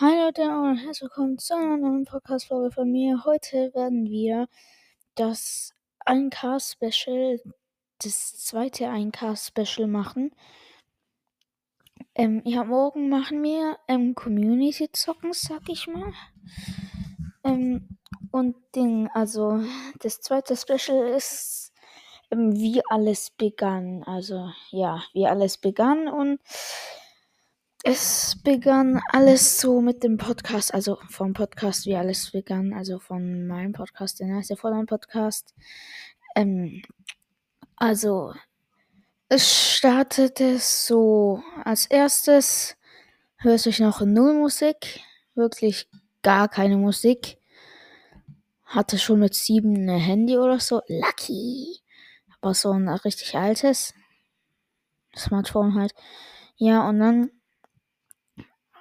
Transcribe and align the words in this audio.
Hi 0.00 0.14
Leute 0.14 0.42
und 0.42 0.76
herzlich 0.76 1.02
willkommen 1.02 1.38
zu 1.38 1.56
einer 1.56 1.76
neuen 1.76 2.04
Podcast-Folge 2.04 2.70
von 2.70 2.88
mir. 2.88 3.24
Heute 3.24 3.74
werden 3.74 4.04
wir 4.08 4.46
das 5.16 5.74
1K-Special, 6.06 7.40
das 8.00 8.36
zweite 8.36 8.84
1K-Special 8.84 9.88
machen. 9.88 10.30
Ähm, 12.14 12.42
ja, 12.44 12.62
morgen 12.62 13.08
machen 13.08 13.42
wir 13.42 13.76
ähm, 13.88 14.14
Community-Zocken, 14.14 15.32
sag 15.32 15.68
ich 15.68 15.88
mal. 15.88 16.12
Ähm, 17.42 17.98
und 18.30 18.54
Ding, 18.76 19.08
also 19.14 19.64
das 19.98 20.20
zweite 20.20 20.56
Special 20.56 21.08
ist, 21.08 21.72
ähm, 22.30 22.54
wie 22.54 22.82
alles 22.88 23.30
begann. 23.30 24.04
Also 24.04 24.52
ja, 24.70 25.02
wie 25.12 25.26
alles 25.26 25.58
begann 25.58 26.06
und 26.06 26.38
es 27.90 28.36
begann 28.44 29.00
alles 29.12 29.62
so 29.62 29.80
mit 29.80 30.02
dem 30.04 30.18
Podcast, 30.18 30.74
also 30.74 30.98
vom 31.08 31.32
Podcast, 31.32 31.86
wie 31.86 31.96
alles 31.96 32.30
begann, 32.30 32.74
also 32.74 32.98
von 32.98 33.46
meinem 33.46 33.72
Podcast, 33.72 34.20
den 34.20 34.36
heißt 34.36 34.50
der 34.50 34.58
Vollen 34.58 34.84
Podcast. 34.84 35.54
Ähm, 36.36 36.82
also, 37.76 38.34
es 39.30 39.74
startete 39.76 40.58
so, 40.58 41.42
als 41.64 41.86
erstes 41.86 42.76
hörte 43.38 43.70
ich 43.70 43.80
noch 43.80 44.02
null 44.02 44.34
Musik, 44.34 45.00
wirklich 45.34 45.88
gar 46.20 46.46
keine 46.50 46.76
Musik. 46.76 47.38
Hatte 48.66 48.98
schon 48.98 49.20
mit 49.20 49.32
sieben 49.32 49.88
ein 49.88 49.98
Handy 49.98 50.36
oder 50.36 50.60
so, 50.60 50.82
lucky. 50.88 51.80
Aber 52.42 52.52
so 52.52 52.70
ein 52.70 52.86
richtig 52.86 53.34
altes 53.34 53.94
Smartphone 55.16 55.74
halt. 55.74 55.94
Ja, 56.58 56.86
und 56.86 56.98
dann 56.98 57.30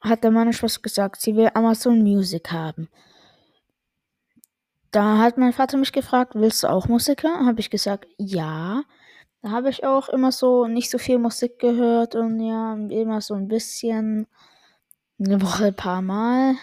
hat 0.00 0.24
der 0.24 0.30
meine 0.30 0.52
Schwester 0.52 0.82
gesagt, 0.82 1.20
sie 1.20 1.36
will 1.36 1.50
Amazon 1.54 2.02
Music 2.02 2.50
haben. 2.52 2.88
Da 4.90 5.18
hat 5.18 5.38
mein 5.38 5.52
Vater 5.52 5.76
mich 5.76 5.92
gefragt, 5.92 6.32
willst 6.34 6.62
du 6.62 6.68
auch 6.68 6.88
Musik 6.88 7.22
hören? 7.22 7.46
Habe 7.46 7.60
ich 7.60 7.70
gesagt, 7.70 8.08
ja. 8.18 8.82
Da 9.42 9.50
habe 9.50 9.70
ich 9.70 9.84
auch 9.84 10.08
immer 10.08 10.32
so 10.32 10.66
nicht 10.66 10.90
so 10.90 10.98
viel 10.98 11.18
Musik 11.18 11.58
gehört 11.58 12.14
und 12.14 12.40
ja, 12.40 12.74
immer 12.74 13.20
so 13.20 13.34
ein 13.34 13.48
bisschen. 13.48 14.26
Eine 15.18 15.42
Woche 15.42 15.66
ein 15.66 15.76
paar 15.76 16.02
Mal. 16.02 16.54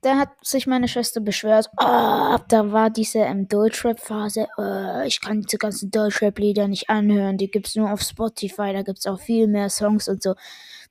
Da 0.00 0.16
hat 0.16 0.30
sich 0.42 0.68
meine 0.68 0.86
Schwester 0.86 1.20
beschwert, 1.20 1.68
oh, 1.76 2.36
da 2.48 2.70
war 2.70 2.88
diese 2.88 3.18
ähm, 3.18 3.48
Deutschrap-Phase, 3.48 4.46
oh, 4.56 5.02
ich 5.04 5.20
kann 5.20 5.42
diese 5.42 5.58
ganzen 5.58 5.90
Deutschrap-Lieder 5.90 6.68
nicht 6.68 6.88
anhören, 6.88 7.36
die 7.36 7.50
gibt 7.50 7.66
es 7.66 7.74
nur 7.74 7.92
auf 7.92 8.00
Spotify, 8.02 8.72
da 8.72 8.82
gibt 8.82 9.00
es 9.00 9.06
auch 9.06 9.18
viel 9.18 9.48
mehr 9.48 9.68
Songs 9.70 10.06
und 10.06 10.22
so. 10.22 10.36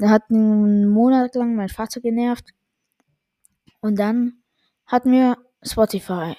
Da 0.00 0.08
hat 0.08 0.30
einen 0.30 0.88
Monat 0.88 1.34
lang 1.34 1.54
mein 1.54 1.68
Vater 1.68 2.00
genervt. 2.00 2.54
Und 3.80 3.98
dann 3.98 4.42
hatten 4.86 5.12
wir 5.12 5.36
Spotify. 5.62 6.36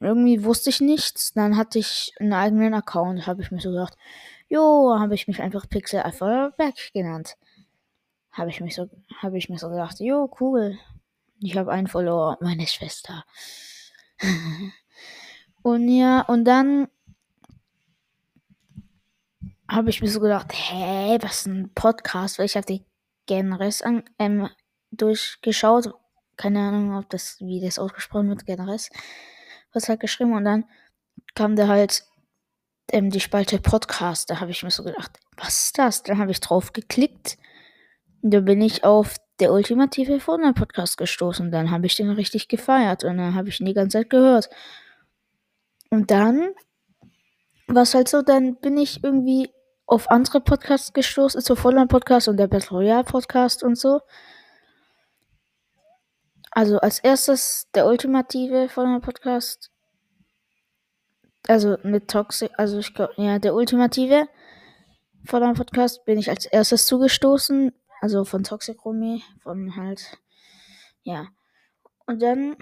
Irgendwie 0.00 0.42
wusste 0.42 0.70
ich 0.70 0.80
nichts. 0.80 1.32
Dann 1.32 1.56
hatte 1.56 1.78
ich 1.78 2.12
einen 2.18 2.32
eigenen 2.32 2.74
Account. 2.74 3.28
Habe 3.28 3.40
ich 3.40 3.52
mir 3.52 3.60
so 3.60 3.70
gedacht, 3.70 3.96
jo, 4.48 4.96
habe 4.98 5.14
ich 5.14 5.28
mich 5.28 5.40
einfach 5.40 5.68
Pixel 5.68 6.00
Alphabet 6.00 6.90
genannt. 6.92 7.36
Habe 8.32 8.50
ich 8.50 8.60
mich 8.60 8.74
so, 8.74 8.90
habe 9.18 9.38
ich 9.38 9.48
mir 9.48 9.58
so 9.58 9.68
gedacht, 9.68 10.00
jo, 10.00 10.28
cool. 10.40 10.76
Ich 11.38 11.56
habe 11.56 11.70
einen 11.70 11.86
Follower, 11.86 12.36
meine 12.40 12.66
Schwester. 12.66 13.24
und 15.62 15.88
ja, 15.88 16.22
und 16.22 16.44
dann 16.44 16.88
habe 19.72 19.90
ich 19.90 20.02
mir 20.02 20.08
so 20.08 20.20
gedacht, 20.20 20.52
hä, 20.52 21.18
was 21.20 21.40
ist 21.40 21.46
ein 21.46 21.72
Podcast? 21.74 22.38
Weil 22.38 22.46
ich 22.46 22.56
habe 22.56 22.66
die 22.66 22.84
Genres 23.26 23.82
an, 23.82 24.04
ähm, 24.18 24.48
durchgeschaut. 24.90 25.94
Keine 26.36 26.60
Ahnung, 26.60 26.96
ob 26.96 27.08
das, 27.10 27.38
wie 27.40 27.60
das 27.60 27.78
ausgesprochen 27.78 28.28
wird, 28.28 28.46
Genres. 28.46 28.90
Was 29.72 29.88
halt 29.88 30.00
geschrieben 30.00 30.34
und 30.34 30.44
dann 30.44 30.64
kam 31.34 31.56
da 31.56 31.68
halt 31.68 32.04
ähm, 32.90 33.10
die 33.10 33.20
Spalte 33.20 33.58
Podcast. 33.58 34.30
Da 34.30 34.40
habe 34.40 34.50
ich 34.50 34.62
mir 34.62 34.70
so 34.70 34.84
gedacht, 34.84 35.18
was 35.36 35.64
ist 35.64 35.78
das? 35.78 36.02
Dann 36.02 36.18
habe 36.18 36.30
ich 36.30 36.40
drauf 36.40 36.72
geklickt. 36.72 37.38
Und 38.22 38.32
da 38.32 38.40
bin 38.40 38.60
ich 38.60 38.84
auf 38.84 39.16
der 39.40 39.52
ultimative 39.52 40.20
Fortnite-Podcast 40.20 40.98
gestoßen. 40.98 41.50
Dann 41.50 41.70
habe 41.70 41.86
ich 41.86 41.96
den 41.96 42.10
richtig 42.10 42.48
gefeiert 42.48 43.04
und 43.04 43.16
dann 43.16 43.34
habe 43.34 43.48
ich 43.48 43.60
ihn 43.60 43.66
die 43.66 43.74
ganze 43.74 43.98
Zeit 43.98 44.10
gehört. 44.10 44.50
Und 45.90 46.10
dann 46.10 46.50
war 47.66 47.82
es 47.82 47.94
halt 47.94 48.08
so, 48.08 48.22
dann 48.22 48.56
bin 48.56 48.76
ich 48.76 49.02
irgendwie 49.02 49.50
auf 49.92 50.10
andere 50.10 50.40
Podcasts 50.40 50.94
gestoßen, 50.94 51.42
so 51.42 51.54
Vollland 51.54 51.90
Podcast 51.90 52.26
und 52.26 52.38
der 52.38 52.46
Battle 52.46 52.70
Royale 52.70 53.04
Podcast 53.04 53.62
und 53.62 53.76
so. 53.76 54.00
Also 56.50 56.78
als 56.78 56.98
erstes 56.98 57.68
der 57.74 57.86
ultimative 57.86 58.70
Vollland 58.70 59.04
Podcast. 59.04 59.70
Also 61.46 61.76
mit 61.82 62.08
Toxic, 62.08 62.50
also 62.56 62.78
ich 62.78 62.94
glaube, 62.94 63.12
ja, 63.18 63.38
der 63.38 63.54
ultimative 63.54 64.28
Vollland 65.26 65.58
Podcast 65.58 66.04
bin 66.06 66.18
ich 66.18 66.30
als 66.30 66.46
erstes 66.46 66.86
zugestoßen. 66.86 67.72
Also 68.00 68.24
von 68.24 68.44
Toxic 68.44 68.82
Romy, 68.84 69.22
von 69.42 69.76
halt, 69.76 70.18
ja. 71.02 71.28
Und 72.06 72.22
dann 72.22 72.56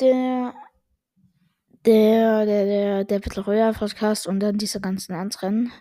der 0.00 0.54
der, 1.84 2.44
der, 2.46 2.64
der, 2.64 3.04
der 3.04 3.18
Battle 3.20 3.44
Royale 3.44 3.72
Podcast 3.72 4.26
und 4.26 4.40
dann 4.40 4.58
diese 4.58 4.80
ganzen 4.80 5.14
anderen. 5.14 5.72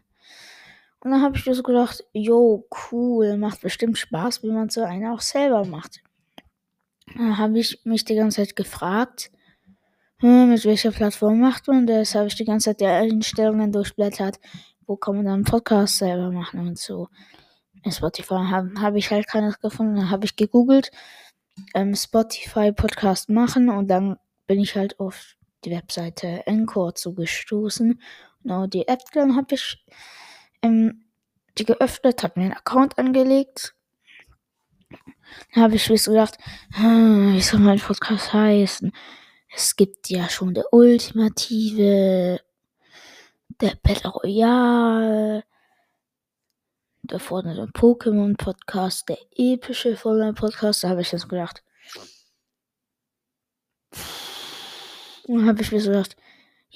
Und 1.05 1.11
dann 1.11 1.21
habe 1.21 1.38
ich 1.38 1.45
mir 1.45 1.53
so 1.53 1.61
gedacht, 1.61 2.03
jo, 2.13 2.67
cool, 2.91 3.38
macht 3.38 3.61
bestimmt 3.61 3.95
Spaß, 3.95 4.41
wie 4.41 4.49
man 4.49 4.69
so 4.69 4.81
einen 4.81 5.05
auch 5.05 5.21
selber 5.21 5.63
macht. 5.63 6.01
Dann 7.16 7.38
habe 7.38 7.59
ich 7.59 7.79
mich 7.85 8.05
die 8.05 8.16
ganze 8.16 8.38
Zeit 8.38 8.55
gefragt, 8.55 9.29
hm, 10.17 10.49
mit 10.49 10.66
welcher 10.66 10.89
Plattform 10.89 11.39
macht 11.39 11.67
man 11.67 11.85
das? 11.85 12.16
Habe 12.16 12.25
ich 12.25 12.33
die 12.33 12.43
ganze 12.43 12.71
Zeit 12.71 12.79
die 12.79 12.88
Einstellungen 12.88 13.71
durchblättert, 13.71 14.39
wo 14.88 14.95
kann 14.95 15.17
man 15.17 15.25
dann 15.25 15.33
einen 15.35 15.43
Podcast 15.43 15.99
selber 15.99 16.31
machen 16.31 16.67
und 16.67 16.79
so. 16.79 17.09
Spotify 17.87 18.47
habe 18.49 18.72
hab 18.81 18.95
ich 18.95 19.11
halt 19.11 19.27
keines 19.27 19.59
gefunden. 19.59 19.97
Dann 19.97 20.09
habe 20.09 20.25
ich 20.25 20.35
gegoogelt, 20.35 20.89
ähm, 21.75 21.93
Spotify 21.93 22.72
Podcast 22.72 23.29
machen 23.29 23.69
und 23.69 23.89
dann 23.89 24.17
bin 24.47 24.59
ich 24.59 24.75
halt 24.75 24.99
auf 24.99 25.35
die 25.66 25.69
Webseite 25.69 26.47
Encore 26.47 26.95
zugestoßen. 26.95 28.01
Genau, 28.41 28.66
die 28.66 28.87
App, 28.87 29.01
dann 29.13 29.35
habe 29.35 29.53
ich 29.53 29.85
ähm, 30.61 31.05
die 31.57 31.66
geöffnet, 31.66 32.23
habe 32.23 32.39
mir 32.39 32.45
einen 32.45 32.53
Account 32.53 32.97
angelegt. 32.97 33.75
Dann 35.53 35.63
habe 35.63 35.75
ich 35.75 35.89
mir 35.89 35.97
so 35.97 36.11
gedacht, 36.11 36.38
hm, 36.73 37.33
wie 37.33 37.41
soll 37.41 37.59
mein 37.59 37.79
Podcast 37.79 38.33
heißen? 38.33 38.91
Es 39.55 39.75
gibt 39.75 40.09
ja 40.09 40.27
schon 40.29 40.53
der 40.53 40.73
ultimative, 40.73 42.41
der 43.61 43.75
Battle 43.81 44.11
Royale, 44.11 45.43
der 47.03 47.19
vorne 47.19 47.55
der 47.55 47.67
Pokémon 47.67 48.35
Podcast, 48.35 49.07
der 49.09 49.17
epische 49.35 49.95
Fortnite 49.95 50.33
Podcast. 50.33 50.83
Da 50.83 50.89
habe 50.89 51.01
ich 51.01 51.11
jetzt 51.11 51.29
gedacht. 51.29 51.63
dann 55.27 55.47
habe 55.47 55.61
ich 55.61 55.72
mir 55.72 55.79
so 55.79 55.91
gedacht, 55.91 56.16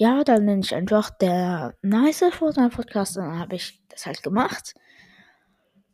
ja, 0.00 0.24
dann 0.24 0.46
nenne 0.46 0.62
ich 0.62 0.74
einfach 0.74 1.10
der 1.10 1.74
nice 1.82 2.24
Fortnite 2.32 2.74
Podcast. 2.74 3.18
Und 3.18 3.24
dann 3.24 3.38
habe 3.38 3.56
ich 3.56 3.82
das 3.90 4.06
halt 4.06 4.22
gemacht. 4.22 4.72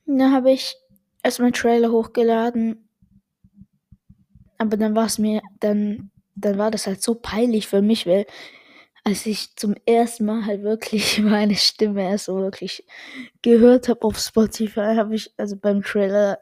Und 0.05 0.19
dann 0.19 0.33
habe 0.33 0.53
ich 0.53 0.77
erstmal 1.25 1.47
einen 1.47 1.55
Trailer 1.55 1.91
hochgeladen. 1.91 2.89
Aber 4.59 4.77
dann 4.77 4.95
war 4.95 5.07
es 5.07 5.19
mir, 5.19 5.43
dann, 5.59 6.13
dann 6.37 6.57
war 6.57 6.71
das 6.71 6.87
halt 6.87 7.03
so 7.03 7.17
peinlich 7.17 7.67
für 7.67 7.83
mich, 7.83 8.07
weil 8.07 8.27
als 9.03 9.27
ich 9.27 9.57
zum 9.57 9.75
ersten 9.87 10.25
Mal 10.27 10.47
halt 10.47 10.63
wirklich 10.63 11.19
meine 11.23 11.57
Stimme 11.57 12.09
erst 12.09 12.27
so 12.27 12.37
wirklich 12.37 12.87
gehört 13.43 13.89
habe 13.89 14.03
auf 14.03 14.21
Spotify, 14.21 14.95
habe 14.95 15.17
ich, 15.17 15.35
also 15.37 15.57
beim 15.57 15.83
Trailer, 15.83 16.39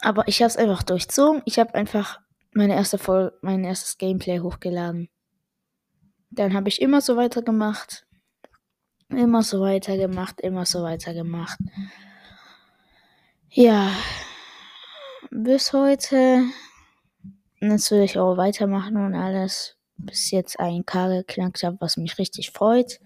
aber 0.00 0.26
ich 0.28 0.40
habe 0.40 0.48
es 0.48 0.56
einfach 0.56 0.82
durchzogen. 0.82 1.42
Ich 1.44 1.58
habe 1.58 1.74
einfach 1.74 2.20
meine 2.54 2.74
erste 2.74 2.96
Folge, 2.96 3.36
mein 3.42 3.64
erstes 3.64 3.98
Gameplay 3.98 4.40
hochgeladen. 4.40 5.10
Dann 6.34 6.52
habe 6.54 6.68
ich 6.68 6.82
immer 6.82 7.00
so 7.00 7.16
weitergemacht. 7.16 8.04
Immer 9.08 9.42
so 9.42 9.60
weitergemacht, 9.60 10.40
immer 10.40 10.66
so 10.66 10.82
weitergemacht. 10.82 11.58
Ja. 13.50 13.92
Bis 15.30 15.72
heute. 15.72 16.42
Natürlich 17.60 18.18
auch 18.18 18.36
weitermachen 18.36 18.96
und 18.96 19.14
alles. 19.14 19.76
Bis 19.96 20.32
jetzt 20.32 20.58
ein 20.58 20.84
K 20.84 21.08
geknackt 21.08 21.62
habe, 21.62 21.76
was 21.80 21.96
mich 21.96 22.18
richtig 22.18 22.50
freut. 22.50 23.00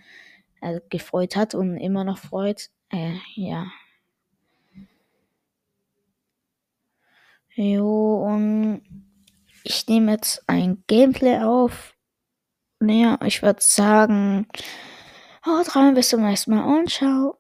Also 0.62 0.80
gefreut 0.88 1.36
hat 1.36 1.54
und 1.54 1.76
immer 1.76 2.04
noch 2.04 2.19
freut. 2.19 2.70
Äh, 2.88 3.19
ja. 3.34 3.66
Jo, 7.54 8.25
und 8.25 8.82
ich 9.64 9.86
nehme 9.86 10.12
jetzt 10.12 10.42
ein 10.46 10.82
Gameplay 10.86 11.40
auf. 11.40 11.98
Naja, 12.80 13.19
ich 13.25 13.42
würde 13.42 13.60
sagen, 13.60 14.46
haut 15.46 15.75
rein, 15.76 15.94
bis 15.94 16.10
zum 16.10 16.22
nächsten 16.22 16.54
Mal 16.54 16.64
und 16.64 16.90
ciao. 16.90 17.36